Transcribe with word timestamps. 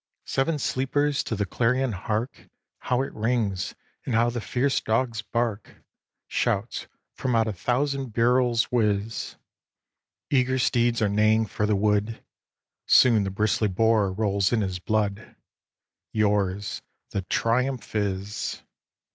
Seven 0.25 0.57
sleepers! 0.57 1.21
to 1.25 1.35
the 1.35 1.45
clarion 1.45 1.91
hark! 1.91 2.49
How 2.79 3.03
it 3.03 3.13
rings, 3.13 3.75
and 4.03 4.15
how 4.15 4.31
the 4.31 4.41
fierce 4.41 4.81
dogs 4.81 5.21
bark! 5.21 5.75
Shouts 6.27 6.87
from 7.13 7.35
out 7.35 7.47
a 7.47 7.53
thousand 7.53 8.11
barrels 8.11 8.63
whizz; 8.71 9.35
Eager 10.31 10.57
steeds 10.57 11.03
are 11.03 11.07
neighing 11.07 11.45
for 11.45 11.67
the 11.67 11.75
wood, 11.75 12.23
Soon 12.87 13.25
the 13.25 13.29
bristly 13.29 13.67
boar 13.67 14.11
rolls 14.11 14.51
in 14.51 14.61
his 14.61 14.79
blood, 14.79 15.35
Yours 16.11 16.81
the 17.11 17.21
triumph 17.21 17.93
is! 17.93 18.63